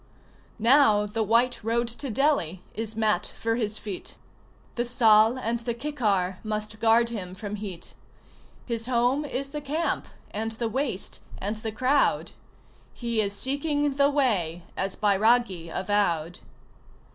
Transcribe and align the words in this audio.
Now 0.57 1.05
the 1.05 1.21
white 1.21 1.63
road 1.63 1.87
to 1.89 2.09
Delhi 2.09 2.63
is 2.73 2.95
mat 2.95 3.27
for 3.37 3.55
his 3.55 3.77
feet, 3.77 4.17
The 4.73 4.83
sal 4.83 5.37
and 5.37 5.59
the 5.59 5.75
kikar 5.75 6.39
must 6.43 6.79
guard 6.79 7.11
him 7.11 7.35
from 7.35 7.57
heat; 7.57 7.93
His 8.65 8.87
home 8.87 9.23
is 9.25 9.49
the 9.49 9.61
camp, 9.61 10.07
and 10.31 10.53
the 10.53 10.69
waste, 10.69 11.19
and 11.37 11.57
the 11.57 11.71
crowd 11.71 12.31
He 12.95 13.21
is 13.21 13.35
seeking 13.37 13.93
the 13.93 14.09
Way 14.09 14.63
as 14.75 14.95
bairagi 14.95 15.69
avowed! 15.69 16.39